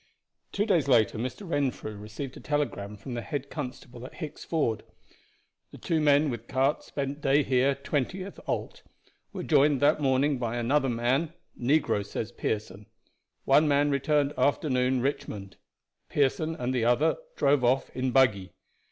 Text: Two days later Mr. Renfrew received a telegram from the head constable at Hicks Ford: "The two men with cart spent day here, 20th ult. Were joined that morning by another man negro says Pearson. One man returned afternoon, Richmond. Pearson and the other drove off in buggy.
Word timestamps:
Two 0.51 0.65
days 0.65 0.87
later 0.87 1.19
Mr. 1.19 1.47
Renfrew 1.47 1.95
received 1.95 2.35
a 2.35 2.39
telegram 2.39 2.95
from 2.97 3.13
the 3.13 3.21
head 3.21 3.51
constable 3.51 4.03
at 4.03 4.15
Hicks 4.15 4.43
Ford: 4.43 4.81
"The 5.69 5.77
two 5.77 6.01
men 6.01 6.31
with 6.31 6.47
cart 6.47 6.81
spent 6.83 7.21
day 7.21 7.43
here, 7.43 7.75
20th 7.75 8.39
ult. 8.49 8.81
Were 9.31 9.43
joined 9.43 9.79
that 9.81 10.01
morning 10.01 10.39
by 10.39 10.55
another 10.55 10.89
man 10.89 11.33
negro 11.55 12.03
says 12.03 12.31
Pearson. 12.31 12.87
One 13.45 13.67
man 13.67 13.91
returned 13.91 14.33
afternoon, 14.39 15.01
Richmond. 15.01 15.57
Pearson 16.09 16.55
and 16.55 16.73
the 16.73 16.83
other 16.83 17.17
drove 17.35 17.63
off 17.63 17.91
in 17.95 18.09
buggy. 18.09 18.53